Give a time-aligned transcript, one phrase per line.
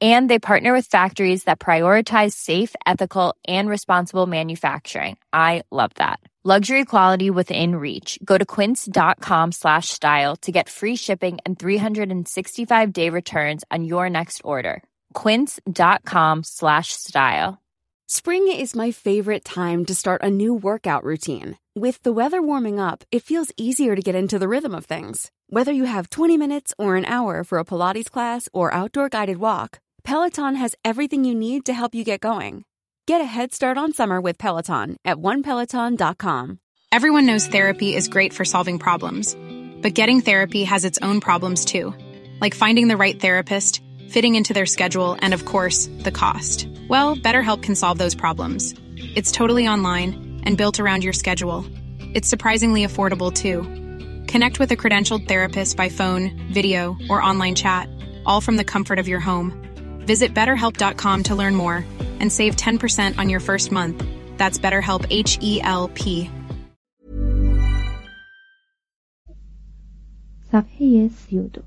[0.00, 5.16] And they partner with factories that prioritize safe, ethical, and responsible manufacturing.
[5.32, 6.20] I love that.
[6.44, 8.20] Luxury quality within reach.
[8.24, 14.08] Go to quince.com slash style to get free shipping and 365 day returns on your
[14.08, 14.80] next order.
[15.12, 17.58] Quince.com slash style.
[18.08, 21.58] Spring is my favorite time to start a new workout routine.
[21.74, 25.32] With the weather warming up, it feels easier to get into the rhythm of things.
[25.48, 29.38] Whether you have 20 minutes or an hour for a Pilates class or outdoor guided
[29.38, 32.62] walk, Peloton has everything you need to help you get going.
[33.08, 36.60] Get a head start on summer with Peloton at onepeloton.com.
[36.92, 39.36] Everyone knows therapy is great for solving problems,
[39.82, 41.92] but getting therapy has its own problems too,
[42.40, 46.68] like finding the right therapist, fitting into their schedule, and of course, the cost.
[46.88, 48.74] Well, BetterHelp can solve those problems.
[49.16, 51.64] It's totally online and built around your schedule.
[52.14, 53.62] It's surprisingly affordable too.
[54.30, 57.88] Connect with a credentialed therapist by phone, video, or online chat,
[58.24, 59.65] all from the comfort of your home.
[60.06, 61.84] Visit betterhelp.com to learn more
[62.20, 63.98] and save 10% on your first month.
[64.40, 66.30] That's BetterHelp H E L P.
[70.52, 71.62] صفحه 32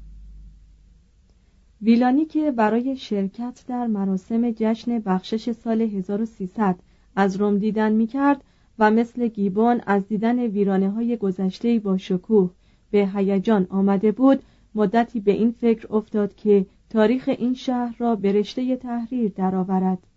[1.81, 6.79] ویلانی که برای شرکت در مراسم جشن بخشش سال 1300
[7.15, 8.43] از روم دیدن می کرد
[8.79, 12.51] و مثل گیبون از دیدن ویرانه های گذشته با شکوه
[12.91, 14.43] به هیجان آمده بود
[14.75, 20.07] مدتی به این فکر افتاد که تاریخ این شهر را به رشته تحریر درآورد.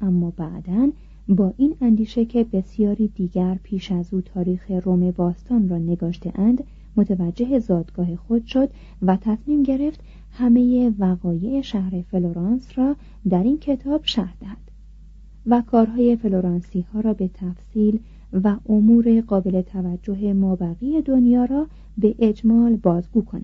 [0.00, 0.90] اما بعدا
[1.28, 6.64] با این اندیشه که بسیاری دیگر پیش از او تاریخ روم باستان را نگاشته اند
[6.96, 8.70] متوجه زادگاه خود شد
[9.02, 10.00] و تصمیم گرفت
[10.30, 12.96] همه وقایع شهر فلورانس را
[13.28, 14.70] در این کتاب شرح دهد
[15.46, 18.00] و کارهای فلورانسی ها را به تفصیل
[18.32, 21.66] و امور قابل توجه مابقی دنیا را
[21.98, 23.43] به اجمال بازگو کند.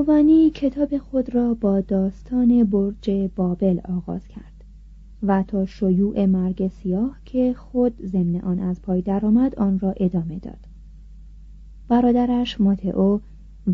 [0.00, 4.64] جوانی کتاب خود را با داستان برج بابل آغاز کرد
[5.22, 10.38] و تا شیوع مرگ سیاه که خود ضمن آن از پای درآمد آن را ادامه
[10.38, 10.58] داد.
[11.88, 13.18] برادرش ماتئو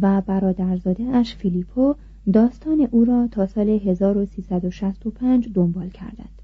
[0.02, 1.94] و برادرزاده اش فیلیپو
[2.32, 6.42] داستان او را تا سال 1365 دنبال کردند.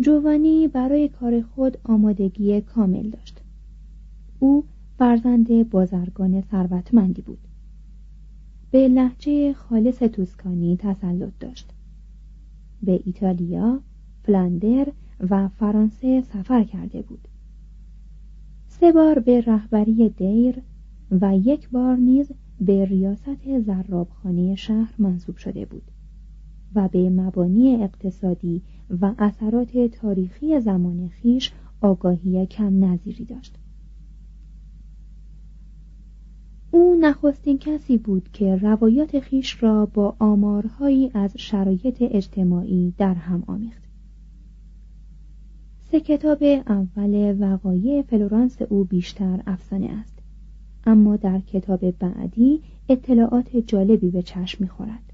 [0.00, 3.40] جوانی برای کار خود آمادگی کامل داشت.
[4.38, 4.64] او
[5.00, 7.38] فرزند بازرگان ثروتمندی بود.
[8.70, 11.70] به لحجه خالص توسکانی تسلط داشت.
[12.82, 13.80] به ایتالیا
[14.22, 14.92] فلاندر
[15.30, 17.28] و فرانسه سفر کرده بود.
[18.66, 20.62] سه بار به رهبری دیر
[21.10, 25.90] و یک بار نیز به ریاست زرابخانه شهر منصوب شده بود
[26.74, 28.62] و به مبانی اقتصادی
[29.00, 33.58] و اثرات تاریخی زمان خیش آگاهی کم نظیری داشت.
[36.70, 43.42] او نخستین کسی بود که روایات خیش را با آمارهایی از شرایط اجتماعی در هم
[43.46, 43.82] آمیخت.
[45.90, 50.18] سه کتاب اول وقایع فلورانس او بیشتر افسانه است
[50.86, 55.12] اما در کتاب بعدی اطلاعات جالبی به چشم می‌خورد.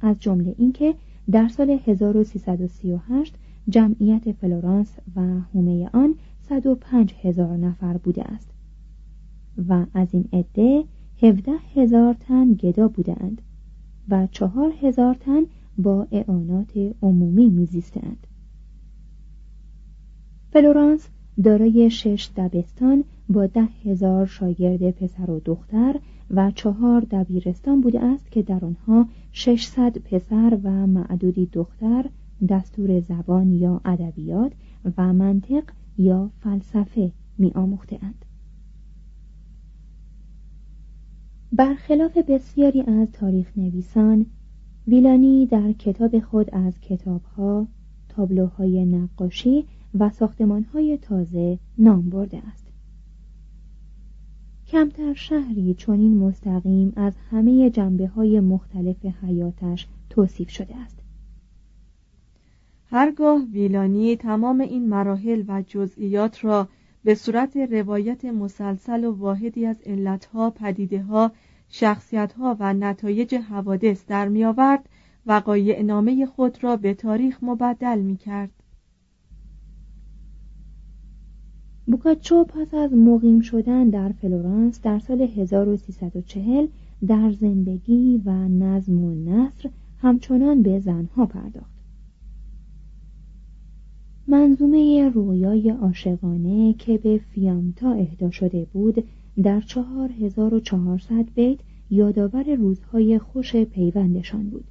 [0.00, 0.94] از جمله اینکه
[1.30, 3.34] در سال 1338
[3.68, 5.20] جمعیت فلورانس و
[5.52, 6.14] حومه آن
[6.48, 8.55] 105 هزار نفر بوده است.
[9.68, 10.84] و از این عده
[11.22, 13.42] هفده هزار تن گدا بودند
[14.08, 15.42] و چهار هزار تن
[15.78, 18.26] با اعانات عمومی میزیستند
[20.50, 21.08] فلورانس
[21.44, 25.96] دارای شش دبستان با ده هزار شاگرد پسر و دختر
[26.30, 32.04] و چهار دبیرستان بوده است که در آنها ششصد پسر و معدودی دختر
[32.48, 34.52] دستور زبان یا ادبیات
[34.96, 35.64] و منطق
[35.98, 38.25] یا فلسفه می آموختند.
[41.52, 44.26] برخلاف بسیاری از تاریخ نویسان
[44.86, 47.66] ویلانی در کتاب خود از کتابها،
[48.08, 49.64] تابلوهای نقاشی
[49.98, 52.66] و ساختمانهای تازه نام برده است.
[54.66, 61.02] کمتر شهری چنین مستقیم از همه جنبه های مختلف حیاتش توصیف شده است.
[62.90, 66.68] هرگاه ویلانی تمام این مراحل و جزئیات را
[67.06, 71.32] به صورت روایت مسلسل و واحدی از علتها، پدیدهها،
[71.68, 74.88] شخصیتها و نتایج حوادث در میآورد
[75.26, 78.50] وقایع نامه خود را به تاریخ مبدل می کرد.
[81.86, 86.66] بوکاچو پس از مقیم شدن در فلورانس در سال 1340
[87.06, 91.75] در زندگی و نظم و نصر همچنان به زنها پرداخت.
[94.28, 99.04] منظومه رویای عاشقانه که به فیامتا اهدا شده بود
[99.42, 101.58] در چهار هزار و چهارصد بیت
[101.90, 104.64] یادآور روزهای خوش پیوندشان بود.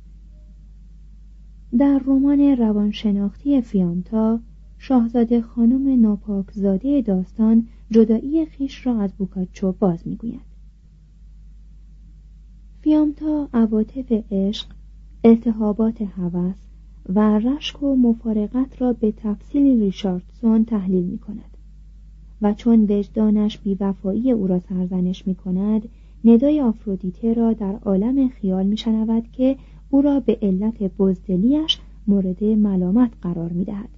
[1.78, 4.40] در رمان روانشناختی فیامتا
[4.78, 10.56] شاهزاده خانم ناپاکزاده داستان جدایی خیش را از بوکاچو باز می‌گوید.
[12.82, 14.68] فیامتا عواطف عشق
[15.24, 16.65] التهابات هوس
[17.10, 21.58] و رشک و مفارقت را به تفصیل ریشاردسون تحلیل می کند
[22.42, 25.90] و چون وجدانش بیوفایی او را سرزنش می کند
[26.26, 29.58] ندای آفرودیته را در عالم خیال می شنود که
[29.90, 33.90] او را به علت بزدلیش مورد ملامت قرار می دهد.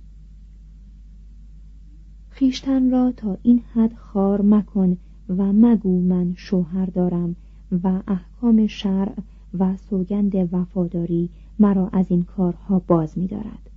[2.29, 4.97] خیشتن را تا این حد خار مکن
[5.29, 7.35] و مگو من شوهر دارم
[7.83, 9.13] و احکام شرع
[9.59, 11.29] و سوگند وفاداری
[11.59, 13.69] مرا از این کارها باز می دارد.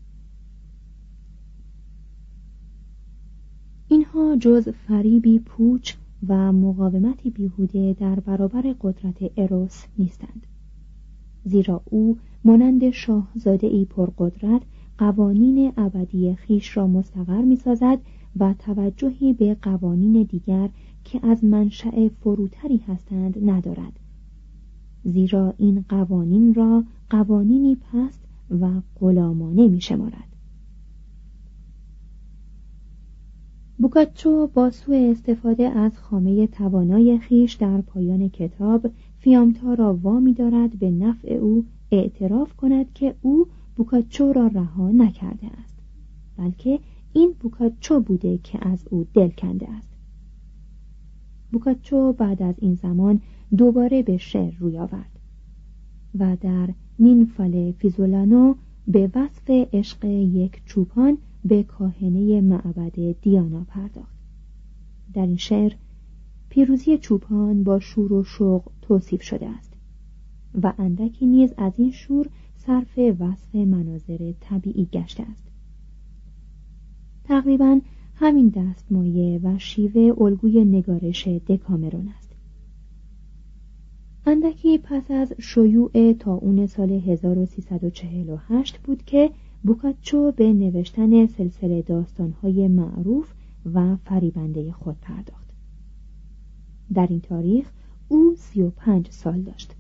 [3.89, 5.95] اینها جز فریبی پوچ
[6.29, 10.47] و مقاومتی بیهوده در برابر قدرت اروس نیستند
[11.45, 14.63] زیرا او مانند شاهزاده ای پرقدرت
[14.99, 17.99] قوانین ابدی خیش را مستقر می سازد
[18.37, 20.69] و توجهی به قوانین دیگر
[21.05, 23.93] که از منشأ فروتری هستند ندارد
[25.05, 28.21] زیرا این قوانین را قوانینی پست
[28.61, 28.69] و
[29.01, 30.31] غلامانه می شمارد
[33.79, 40.79] بوکاچو با سوء استفاده از خامه توانای خیش در پایان کتاب فیامتا را وامی دارد
[40.79, 45.79] به نفع او اعتراف کند که او بوکاچو را رها نکرده است
[46.37, 46.81] بلکه
[47.13, 49.89] این بوکاچو بوده که از او دل کنده است.
[51.53, 53.21] بوکاچو بعد از این زمان
[53.57, 55.21] دوباره به شعر روی آورد
[56.19, 56.69] و در
[56.99, 58.55] نینفال فیزولانو
[58.89, 64.19] به وصف عشق یک چوپان به کاهنه معبد دیانا پرداخت.
[65.15, 65.73] در این شعر
[66.49, 69.73] پیروزی چوپان با شور و شوق توصیف شده است
[70.63, 72.27] و اندکی نیز از این شور
[72.57, 75.45] صرف وصف مناظر طبیعی گشته است.
[77.25, 77.81] تقریبا
[78.15, 82.30] همین دستمایه و شیوه الگوی نگارش دکامرون است.
[84.27, 85.91] اندکی پس از شیوع
[86.27, 89.31] اون سال 1348 بود که
[89.63, 93.33] بوکاچو به نوشتن سلسله داستانهای معروف
[93.75, 95.51] و فریبنده خود پرداخت.
[96.95, 97.73] در این تاریخ
[98.09, 99.75] او سی و پنج سال داشت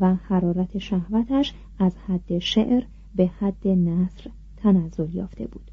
[0.00, 2.82] و حرارت شهوتش از حد شعر
[3.16, 5.70] به حد نصر تنزل یافته بود.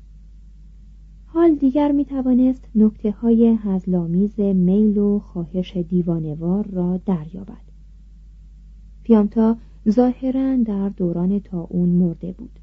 [1.26, 7.69] حال دیگر می توانست نکته های هزلامیز میل و خواهش دیوانوار را دریابد.
[9.10, 9.58] فیامتا
[9.90, 12.60] ظاهرا در دوران تا اون مرده بود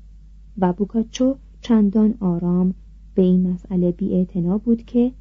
[0.59, 2.75] و بوکاچو چندان آرام
[3.15, 4.27] به این مسئله بی
[4.65, 5.13] بود که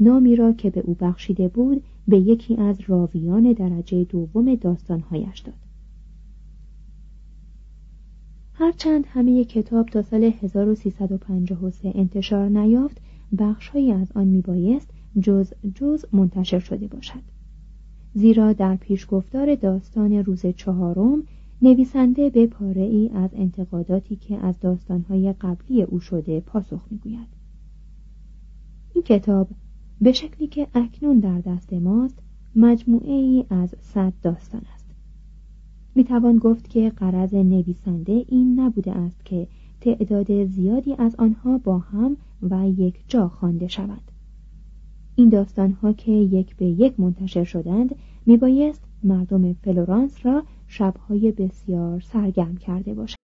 [0.00, 5.54] نامی را که به او بخشیده بود به یکی از راویان درجه دوم داستانهایش داد.
[8.52, 13.00] هرچند همه کتاب تا سال 1353 انتشار نیافت
[13.38, 17.39] بخشهایی از آن میبایست جز جز منتشر شده باشد.
[18.14, 21.22] زیرا در پیشگفتار داستان روز چهارم
[21.62, 27.28] نویسنده به پاره ای از انتقاداتی که از داستانهای قبلی او شده پاسخ می‌گوید.
[28.94, 29.48] این کتاب
[30.00, 32.18] به شکلی که اکنون در دست ماست
[32.56, 34.90] مجموعه ای از صد داستان است.
[35.94, 39.48] می‌توان گفت که قرض نویسنده این نبوده است که
[39.80, 44.02] تعداد زیادی از آنها با هم و یک جا خوانده شود
[45.15, 47.95] این داستانها که یک به یک منتشر شدند
[48.25, 53.15] میبایست مردم فلورانس را شبهای بسیار سرگرم کرده باشد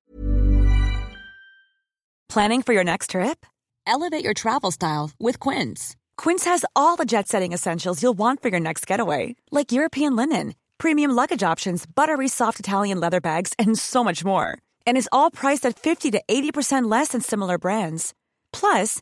[2.33, 3.45] Planning for your next trip?
[3.85, 5.97] Elevate your travel style with Quince.
[6.15, 10.53] Quince has all the jet-setting essentials you'll want for your next getaway, like European linen,
[10.77, 14.57] premium luggage options, buttery soft Italian leather bags, and so much more.
[14.87, 18.13] And is all priced at 50 to 80% less than similar brands.
[18.53, 19.01] Plus,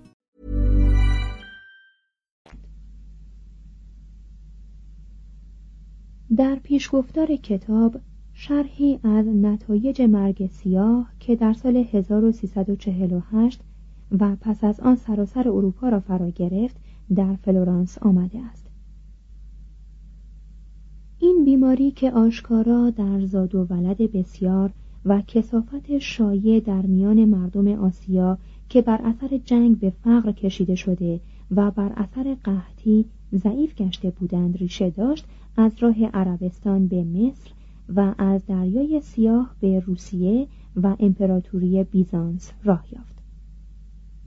[6.37, 7.99] در پیشگفتار کتاب
[8.33, 13.61] شرحی از نتایج مرگ سیاه که در سال 1348
[14.19, 16.75] و پس از آن سراسر اروپا را فرا گرفت
[17.15, 18.67] در فلورانس آمده است.
[21.19, 24.71] این بیماری که آشکارا در زاد و ولد بسیار
[25.05, 28.37] و کسافت شایع در میان مردم آسیا
[28.69, 31.19] که بر اثر جنگ به فقر کشیده شده
[31.51, 35.25] و بر اثر قحطی ضعیف گشته بودند ریشه داشت
[35.57, 37.51] از راه عربستان به مصر
[37.95, 43.23] و از دریای سیاه به روسیه و امپراتوری بیزانس راه یافت.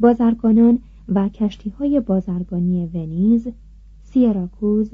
[0.00, 0.78] بازرگانان
[1.08, 3.48] و کشتی های بازرگانی ونیز،
[4.02, 4.90] سیراکوز،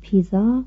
[0.00, 0.64] پیزا،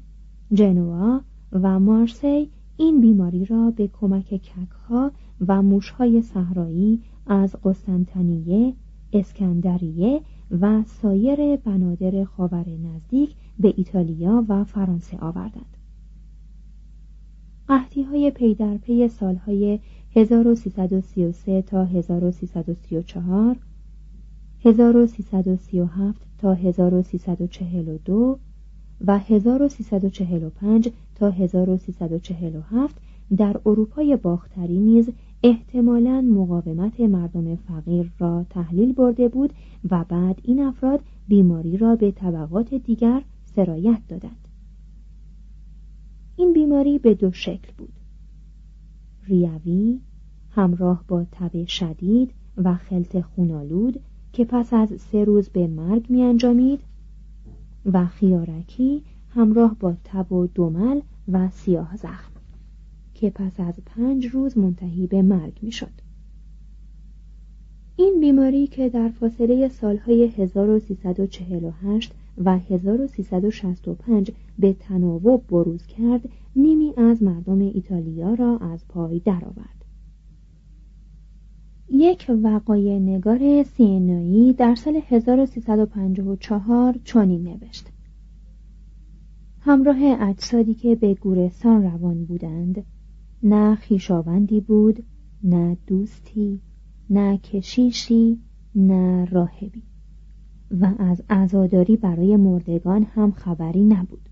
[0.54, 5.12] جنوا و مارسی این بیماری را به کمک ککها
[5.48, 8.74] و موشهای صحرایی از قسطنطنیه،
[9.14, 15.78] اسکندریه و سایر بنادر خاور نزدیک به ایتالیا و فرانسه آوردند.
[17.68, 19.80] قحطی های پی در پی سالهای
[20.16, 23.58] 1333 تا 1334
[24.66, 28.40] 1337 تا 1342
[29.08, 32.96] و 1345 تا 1347
[33.38, 35.10] در اروپای باختری نیز
[35.46, 39.54] احتمالا مقاومت مردم فقیر را تحلیل برده بود
[39.92, 44.48] و بعد این افراد بیماری را به طبقات دیگر سرایت دادند.
[46.36, 47.94] این بیماری به دو شکل بود.
[49.28, 50.00] ریوی
[50.50, 54.00] همراه با تب شدید و خلط خونالود
[54.34, 56.80] که پس از سه روز به مرگ می انجامید
[57.86, 62.33] و خیارکی همراه با تب و دمل و سیاه زخم.
[63.14, 66.04] که پس از پنج روز منتهی به مرگ می شد.
[67.96, 77.24] این بیماری که در فاصله سالهای 1348 و 1365 به تناوب بروز کرد نیمی از
[77.24, 79.86] مردم ایتالیا را از پای درآورد.
[81.90, 87.90] یک وقای نگار سینایی در سال 1354 چنین نوشت
[89.60, 89.98] همراه
[90.30, 92.86] اجسادی که به گورستان روان بودند
[93.44, 95.04] نه خیشاوندی بود
[95.44, 96.60] نه دوستی
[97.10, 98.40] نه کشیشی
[98.76, 99.84] نه راهبی.
[100.82, 104.30] و از عزاداری برای مردگان هم خبری نبود.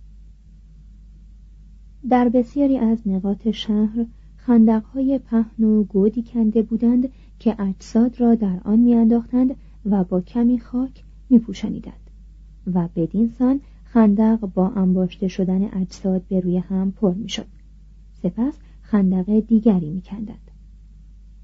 [2.10, 8.62] در بسیاری از نقاط شهر خندقهای پهن و گودی کنده بودند که اجساد را در
[8.66, 12.10] آن میانداختند و با کمی خاک میپوشانیدند.
[12.74, 17.48] و بدین سان خندق با انباشته شدن اجساد به روی هم پر می‌شد.
[18.24, 18.54] سپس
[18.92, 20.52] خندق دیگری میکندند.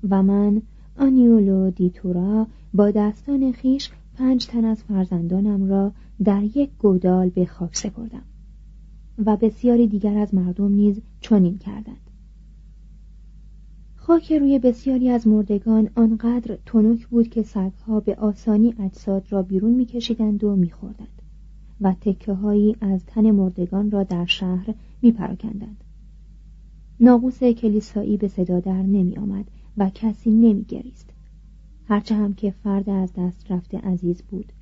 [0.10, 0.62] و من
[0.98, 5.92] آنیولو دیتورا با دستان خیش پنج تن از فرزندانم را
[6.24, 8.22] در یک گودال به خاک سپردم
[9.26, 12.10] و بسیاری دیگر از مردم نیز چنین کردند.
[13.96, 19.74] خاک روی بسیاری از مردگان آنقدر تنک بود که سگها به آسانی اجساد را بیرون
[19.74, 21.22] میکشیدند و میخوردند
[21.82, 25.84] و تکه هایی از تن مردگان را در شهر میپراکندند.
[27.00, 29.46] ناقوس کلیسایی به صدا در نمی آمد
[29.78, 31.10] و کسی نمی گریست.
[31.88, 34.54] هرچه هم که فرد از دست رفته عزیز بود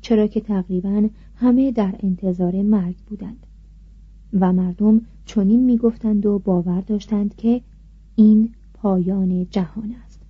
[0.00, 3.46] چرا که تقریبا همه در انتظار مرگ بودند
[4.40, 7.60] و مردم چنین می‌گفتند و باور داشتند که
[8.16, 10.20] این پایان جهان است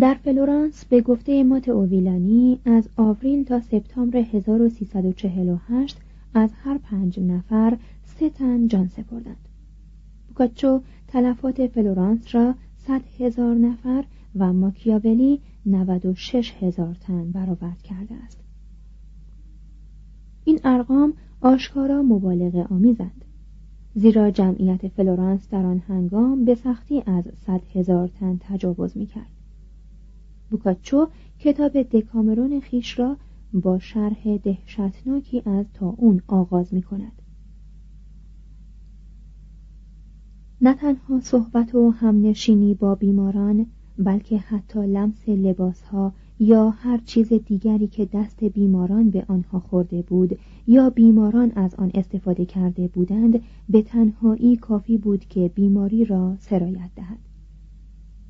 [0.00, 5.98] در فلورانس به گفته ماتئو ویلانی از آوریل تا سپتامبر 1348
[6.34, 9.48] از هر پنج نفر سه تن جان سپردند.
[10.28, 14.04] بوکاچو تلفات فلورانس را صد هزار نفر
[14.36, 18.40] و ماکیاولی 96 هزار تن برآورد کرده است.
[20.44, 23.24] این ارقام آشکارا مبالغه آمیزند.
[23.94, 29.30] زیرا جمعیت فلورانس در آن هنگام به سختی از صد هزار تن تجاوز می‌کرد.
[30.50, 31.08] بوکاچو
[31.38, 33.16] کتاب دکامرون خیش را
[33.52, 37.12] با شرح دهشتناکی از تا اون آغاز می کند.
[40.60, 43.66] نه تنها صحبت و همنشینی با بیماران
[43.98, 50.38] بلکه حتی لمس لباسها یا هر چیز دیگری که دست بیماران به آنها خورده بود
[50.66, 56.90] یا بیماران از آن استفاده کرده بودند به تنهایی کافی بود که بیماری را سرایت
[56.96, 57.18] دهد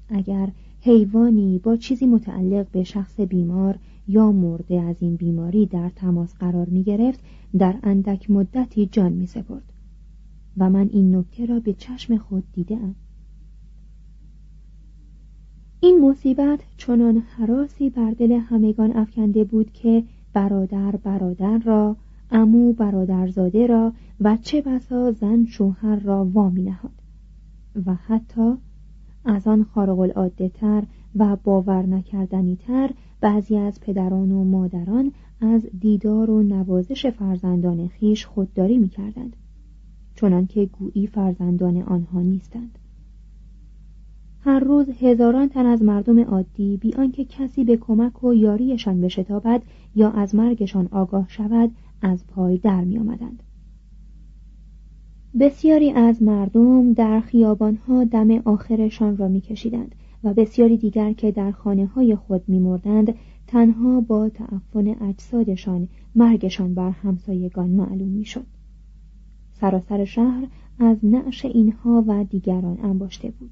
[0.08, 6.34] اگر حیوانی با چیزی متعلق به شخص بیمار یا مرده از این بیماری در تماس
[6.34, 7.20] قرار می گرفت
[7.58, 9.72] در اندک مدتی جان می سپرد.
[10.56, 12.94] و من این نکته را به چشم خود دیدم.
[15.80, 21.96] این مصیبت چنان حراسی بر دل همگان افکنده بود که برادر برادر را
[22.30, 27.02] امو برادرزاده را و چه بسا زن شوهر را وامی نهاد.
[27.86, 28.54] و حتی
[29.24, 30.84] از آن خارق العاده تر
[31.16, 38.26] و باور نکردنی تر بعضی از پدران و مادران از دیدار و نوازش فرزندان خیش
[38.26, 39.36] خودداری می کردند
[40.14, 42.78] چنانکه گویی فرزندان آنها نیستند
[44.40, 49.62] هر روز هزاران تن از مردم عادی بی آنکه کسی به کمک و یاریشان بشتابد
[49.94, 51.70] یا از مرگشان آگاه شود
[52.02, 53.42] از پای در می آمدند.
[55.40, 61.86] بسیاری از مردم در خیابانها دم آخرشان را میکشیدند و بسیاری دیگر که در خانه
[61.86, 63.14] های خود میمردند
[63.46, 68.46] تنها با تعفن اجسادشان مرگشان بر همسایگان معلوم می‌شد.
[69.52, 70.46] سراسر شهر
[70.78, 73.50] از نعش اینها و دیگران انباشته بود.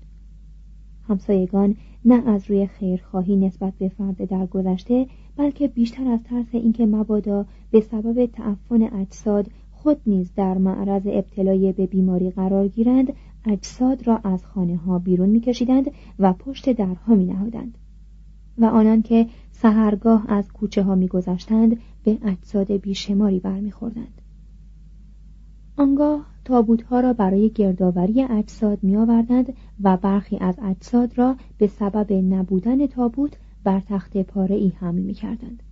[1.09, 6.87] همسایگان نه از روی خیرخواهی نسبت به فرد در گذشته بلکه بیشتر از ترس اینکه
[6.87, 9.51] مبادا به سبب تعفن اجساد
[9.87, 13.13] خود نیز در معرض ابتلای به بیماری قرار گیرند
[13.45, 17.79] اجساد را از خانه ها بیرون میکشیدند و پشت درها می نهادند.
[18.59, 24.23] و آنان که سهرگاه از کوچه ها میگذشتند به اجساد بیشماری برمیخوردند
[25.77, 31.67] آنگاه تابوت ها را برای گردآوری اجساد می آوردند و برخی از اجساد را به
[31.67, 35.63] سبب نبودن تابوت بر تخت پاره ای حمل می کردند.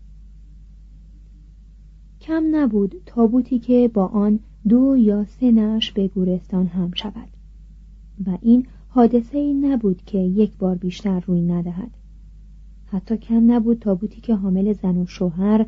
[2.24, 7.28] کم نبود تابوتی که با آن دو یا سه نش به گورستان هم شود.
[8.26, 11.90] و این حادثه ای نبود که یک بار بیشتر روی ندهد.
[12.86, 15.66] حتی کم نبود تابوتی که حامل زن و شوهر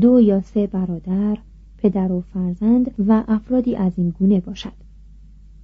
[0.00, 1.38] دو یا سه برادر
[1.78, 4.72] پدر و فرزند و افرادی از این گونه باشد.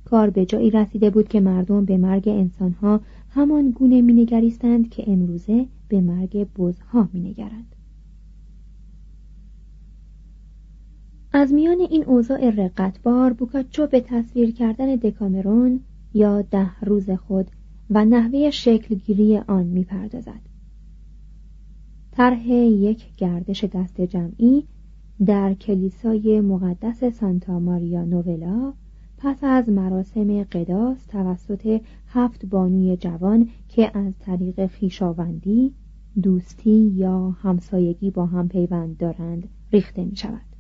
[0.05, 5.67] کار به جایی رسیده بود که مردم به مرگ انسانها همان گونه مینگریستند که امروزه
[5.89, 7.74] به مرگ بزها مینگرند.
[11.45, 15.81] از میان این اوضاع رقتبار بوکاچو به تصویر کردن دکامرون
[16.15, 17.47] یا ده روز خود
[17.91, 20.41] و نحوه شکلگیری آن می‌پردازد.
[22.13, 24.65] طرح یک گردش دست جمعی
[25.27, 28.73] در کلیسای مقدس سانتا ماریا نوولا
[29.19, 35.75] پس از مراسم قداس توسط هفت بانوی جوان که از طریق خیشاوندی
[36.23, 40.54] دوستی یا همسایگی با هم پیوند دارند ریخته می شود